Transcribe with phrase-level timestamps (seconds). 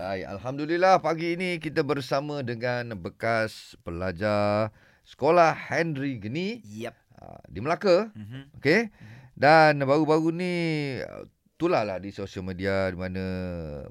[0.00, 4.72] Baik, Alhamdulillah pagi ini kita bersama dengan bekas pelajar
[5.04, 6.96] sekolah Henry Geni Yep.
[7.20, 8.08] uh, di Melaka.
[8.16, 8.42] Mm-hmm.
[8.56, 8.88] Okey.
[9.36, 10.54] Dan baru-baru ni
[11.60, 13.24] tular lah di sosial media di mana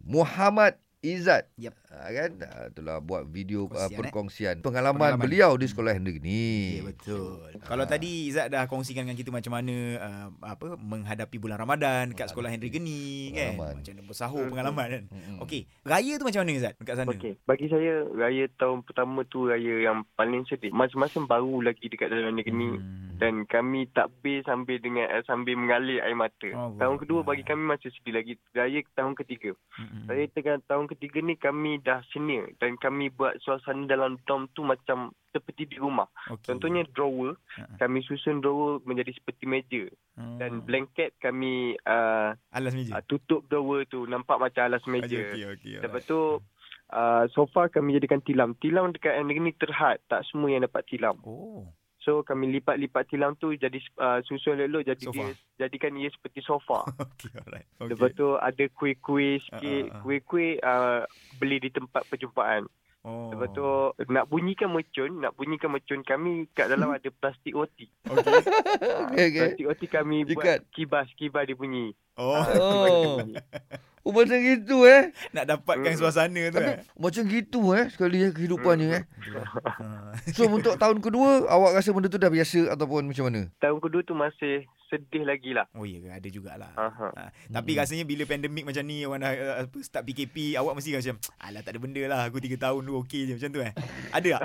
[0.00, 1.76] Muhammad Izzat Yep.
[1.90, 3.98] Uh, kan uh, itulah buat video uh, Perkongsian, eh?
[4.00, 5.22] perkongsian pengalaman, Pengalaman.
[5.22, 6.50] beliau di sekolah Henry Geni.
[6.76, 7.40] Ya betul.
[7.60, 12.30] Kalau tadi Izzat dah kongsikan dengan kita macam mana uh, apa menghadapi bulan Ramadan dekat
[12.30, 13.52] sekolah Henry Geni kan.
[13.78, 15.02] Macam mana bersahur pengalaman kan.
[15.08, 15.36] Mm-mm.
[15.42, 17.08] Okey, raya tu macam mana Izzat dekat sana?
[17.10, 20.70] Okey, bagi saya raya tahun pertama tu raya yang paling sedih.
[20.70, 23.16] Masing-masing baru lagi dekat dalam negeri ni Hmm.
[23.18, 26.46] dan kami takbir sambil dengan eh, sambil mengalir air mata.
[26.48, 28.32] Allah tahun kedua bagi kami masih sedih lagi.
[28.52, 29.56] Raya tahun ketiga.
[29.74, 30.06] Mm-mm.
[30.06, 34.60] Raya tengah tahun ketiga ni kami dah senior dan kami buat suasana dalam dom tu
[34.60, 36.08] macam seperti di rumah.
[36.28, 36.50] Okey.
[36.50, 37.76] Contohnya drawer, Ha-ha.
[37.76, 39.84] kami susun drawer menjadi seperti meja
[40.18, 40.34] Hmm.
[40.34, 42.98] dan blanket kami uh, alas meja.
[42.98, 45.30] uh, tutup drawer tu nampak macam alas meja.
[45.30, 45.74] Okey okey.
[45.78, 46.42] Lepas tu
[46.90, 48.58] uh, sofa kami jadikan tilam.
[48.58, 50.02] Tilam dekat yang ni terhad.
[50.10, 51.14] Tak semua yang dapat tilam.
[51.22, 51.70] Oh.
[51.98, 55.18] So kami lipat-lipat tilam tu jadi uh, susun elok jadi Sofa.
[55.18, 56.86] dia, jadikan ia seperti sofa.
[57.04, 57.66] Okey alright.
[57.74, 57.90] Okay.
[57.90, 59.84] Lepas tu ada kuih-kuih sikit.
[59.86, 60.02] Ah, ah, ah.
[60.06, 61.02] Kuih-kuih uh,
[61.42, 62.70] beli di tempat perjumpaan.
[63.06, 63.30] Oh.
[63.34, 63.66] Lepas tu
[64.10, 67.90] nak bunyikan mercun, nak bunyikan mercun kami kat dalam ada plastik roti.
[68.06, 68.36] Okey.
[69.10, 69.40] Okey okey.
[69.42, 70.34] Plastik roti kami Ikat.
[70.34, 71.94] buat kibas-kibas dia bunyi.
[72.14, 72.42] Oh.
[72.42, 73.18] Dia Oh.
[74.08, 75.12] Oh macam gitu eh.
[75.30, 76.00] Nak dapatkan Hmm.
[76.00, 76.78] suasana tu Tapi eh.
[76.96, 79.02] macam gitu eh sekali eh kehidupannya eh.
[79.36, 80.16] Ha.
[80.32, 83.52] So untuk tahun kedua awak rasa benda tu dah biasa ataupun macam mana?
[83.54, 85.68] Tahun kedua tu masih sedih lagi lah.
[85.70, 86.72] Oh ya ke ada jugalah.
[86.72, 87.08] Aha.
[87.12, 87.78] Ha, tapi Hmm.
[87.78, 91.60] rasanya bila pandemik macam ni orang dah uh, apa start PKP awak mesti macam alah
[91.60, 93.72] tak ada benda lah aku 3 tahun tu okey je macam tu eh.
[94.08, 94.42] Ada tak?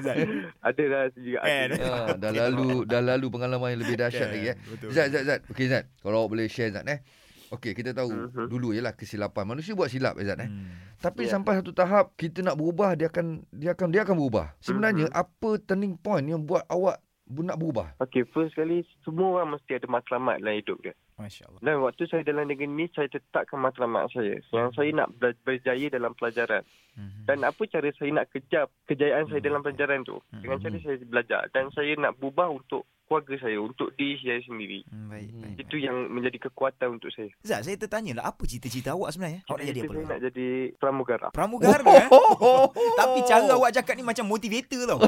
[0.00, 0.16] Zat?
[0.72, 1.38] ada lah juga.
[1.38, 1.66] Kan?
[1.68, 1.76] Ada.
[1.76, 4.56] Ha, dah lalu dah lalu pengalaman yang lebih dahsyat Kan, lagi eh.
[4.64, 4.88] betul.
[4.90, 5.40] Zat Zat Zat.
[5.46, 5.84] Okey Zat.
[6.00, 7.04] Kalau awak boleh share Zat eh.
[7.52, 8.48] Okey kita tahu Mhm.
[8.48, 9.44] dulu ialah kesilapan.
[9.44, 10.48] Manusia buat silap eh Zat eh.
[10.48, 10.72] Hmm.
[10.96, 11.36] Tapi Ya.
[11.36, 14.56] sampai satu tahap kita nak berubah dia akan dia akan dia akan berubah.
[14.58, 15.14] Sebenarnya Mhm.
[15.14, 16.96] apa turning point yang buat awak
[17.28, 17.96] nak berubah?
[17.96, 20.92] Okey, first kali semua orang mesti ada matlamat dalam hidup dia.
[21.16, 21.60] Masya-Allah.
[21.60, 24.40] Dan waktu saya dalam negeri ni, saya tetapkan matlamat saya.
[24.42, 26.64] Yang saya nak ber- berjaya dalam pelajaran.
[26.92, 27.24] Mhm.
[27.24, 29.48] Dan apa cara saya nak kejar kejayaan saya Hmm.
[29.48, 30.16] dalam pelajaran tu.
[30.34, 30.64] Dengan Hmm.
[30.66, 31.42] cara saya belajar.
[31.52, 34.80] Dan saya nak berubah untuk keluarga saya, untuk diri saya sendiri.
[34.86, 35.40] Hmm, baik, Hmm.
[35.44, 35.56] baik.
[35.60, 37.28] Itu yang menjadi kekuatan untuk saya.
[37.42, 39.44] Zat, saya tertanya lah apa cita-cita awak sebenarnya?
[39.44, 39.92] Awak nak jadi apa?
[39.92, 41.26] saya nak jadi pramugara.
[41.28, 42.08] Pramugara eh?
[42.94, 44.98] Tapi cara awak cakap ni macam motivator tau.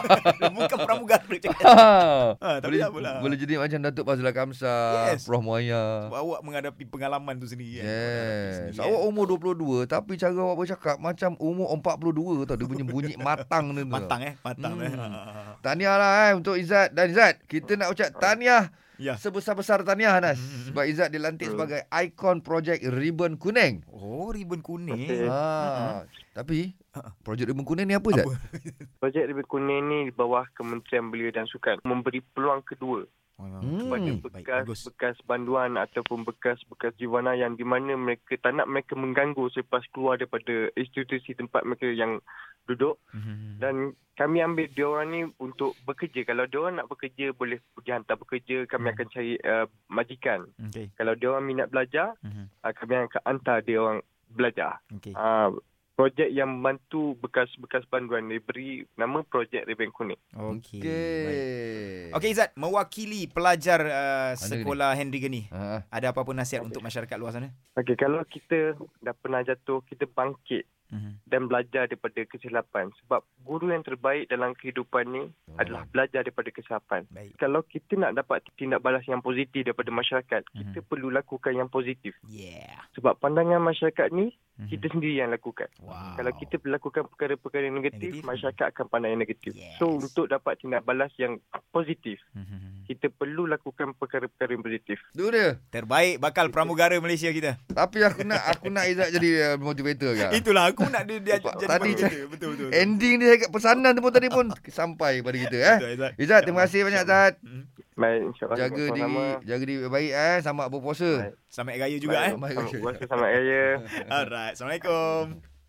[0.56, 1.62] Bukan pramugara cakap.
[1.62, 3.14] Ha, tapi boleh, tak apalah.
[3.20, 4.74] boleh jadi macam Datuk Fazla Kamsa,
[5.08, 5.22] Yes.
[5.22, 6.08] Prof Muaya.
[6.08, 7.86] Sebab awak menghadapi pengalaman tu sendiri kan.
[7.86, 8.52] Yes.
[8.74, 9.08] sendiri, Awak kan?
[9.08, 12.56] umur 22 tapi cara awak bercakap macam umur 42 tau.
[12.56, 13.84] Dia punya bunyi matang tu.
[13.84, 14.82] matang eh, matang Hmm.
[14.82, 15.51] eh.
[15.62, 17.38] Tahniah lah eh untuk Izzat dan Izzat.
[17.46, 18.68] Kita nak ucap tahniah.
[18.98, 19.14] Ya.
[19.14, 20.36] Sebesar-besar tahniah Anas.
[20.36, 20.68] Hmm.
[20.68, 21.54] Sebab Izzat dilantik Hmm.
[21.56, 23.86] sebagai ikon projek Ribbon Kuning.
[23.88, 24.94] Oh, ribun kuning.
[25.00, 25.26] Okey.
[25.26, 26.02] Ha.
[26.32, 27.14] Tapi Ha.
[27.20, 28.26] projek Ribbon Kuning ni apa Izzat?
[28.26, 28.34] Apa?
[29.00, 31.78] Projek Lebih Kuning ni di bawah Kementerian Belia dan Sukan.
[31.82, 33.74] Memberi peluang kedua Hmm.
[33.80, 34.80] kepada baik, bekas bagus.
[34.86, 40.14] bekas banduan ataupun bekas-bekas jiwana yang di mana mereka tak nak mereka mengganggu selepas keluar
[40.14, 42.22] daripada institusi tempat mereka yang
[42.64, 43.58] duduk Mhm.
[43.58, 43.74] dan
[44.12, 48.14] kami ambil dia orang ni untuk bekerja kalau dia orang nak bekerja boleh pergi hantar
[48.14, 48.94] bekerja kami Hmm.
[48.94, 50.86] akan cari uh, majikan Okey.
[50.94, 52.44] kalau dia orang minat belajar Mhm.
[52.60, 55.12] uh, kami akan hantar dia orang belajar Okey.
[55.12, 55.50] uh,
[55.92, 60.80] projek yang membantu bekas-bekas banduan diberi nama projek Rebeng Kuning Okey.
[60.80, 62.12] Okey.
[62.12, 65.48] Okey Izzat, mewakili pelajar uh, sekolah Henry Geni.
[65.48, 65.88] Ha.
[65.88, 67.48] Ada apa-apa nasihat untuk masyarakat luar sana?
[67.72, 71.24] Okey, kalau kita dah pernah jatuh, kita bangkit Mhm.
[71.24, 72.92] dan belajar daripada kesilapan.
[73.02, 75.56] Sebab guru yang terbaik dalam kehidupan ni Oh.
[75.56, 77.08] adalah belajar daripada kesilapan.
[77.08, 77.40] Baik.
[77.40, 80.60] Kalau kita nak dapat tindak balas yang positif daripada masyarakat, Mhm.
[80.60, 82.12] kita perlu lakukan yang positif.
[82.28, 82.76] Yeah.
[82.92, 84.68] Sebab pandangan masyarakat ni, Mhm.
[84.68, 85.68] kita sendiri yang lakukan.
[85.80, 86.20] Wow.
[86.20, 88.28] Kalau kita melakukan perkara-perkara yang negatif, Negatif.
[88.28, 89.52] masyarakat akan pandang yang negatif.
[89.56, 89.80] Yes.
[89.80, 92.84] So, untuk dapat tindak balas yang positif, Mhm.
[92.84, 95.00] kita perlu lakukan perkara-perkara yang positif.
[95.10, 95.56] Tu dia.
[95.68, 97.56] Terbaik bakal pramugara Malaysia kita.
[97.66, 100.30] Tapi aku nak aku nak Izzat jadi uh, motivator kan.
[100.30, 102.08] Itulah aku nak dia, dia jadi tadi pramugara.
[102.12, 102.50] Betul betul.
[102.52, 102.68] betul.
[102.76, 105.76] Ending dia kat pesanan tu pun tadi pun sampai pada kita eh.
[105.80, 106.12] Betul, Izzat.
[106.20, 107.34] Izzat terima kasih banyak Zat.
[107.40, 107.62] Mhm.
[107.92, 108.56] Baik, insyaAllah.
[108.56, 109.24] Jaga diri Sama-sama.
[109.44, 111.10] jaga diri baik eh sama berpuasa.
[111.28, 111.34] Baik.
[111.46, 112.32] Selamat raya juga eh.
[112.32, 113.64] Baik, Selamat puasa, selamat raya.
[114.16, 114.52] Alright.
[114.56, 115.22] Assalamualaikum.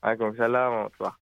[0.00, 0.72] Waalaikumsalam